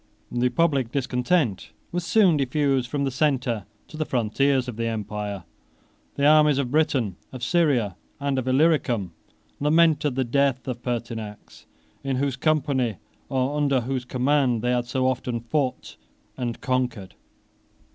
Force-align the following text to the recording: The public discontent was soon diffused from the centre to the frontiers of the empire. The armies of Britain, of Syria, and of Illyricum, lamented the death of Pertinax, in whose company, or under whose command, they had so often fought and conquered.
The 0.31 0.49
public 0.49 0.91
discontent 0.91 1.73
was 1.91 2.03
soon 2.03 2.35
diffused 2.35 2.89
from 2.89 3.03
the 3.03 3.11
centre 3.11 3.65
to 3.87 3.97
the 3.97 4.03
frontiers 4.03 4.67
of 4.67 4.75
the 4.75 4.87
empire. 4.87 5.43
The 6.15 6.25
armies 6.25 6.57
of 6.57 6.71
Britain, 6.71 7.17
of 7.31 7.43
Syria, 7.43 7.95
and 8.19 8.39
of 8.39 8.47
Illyricum, 8.47 9.11
lamented 9.59 10.15
the 10.15 10.23
death 10.23 10.67
of 10.67 10.81
Pertinax, 10.81 11.67
in 12.03 12.15
whose 12.15 12.35
company, 12.35 12.97
or 13.29 13.55
under 13.55 13.81
whose 13.81 14.03
command, 14.05 14.63
they 14.63 14.71
had 14.71 14.87
so 14.87 15.05
often 15.07 15.39
fought 15.39 15.97
and 16.35 16.59
conquered. 16.61 17.13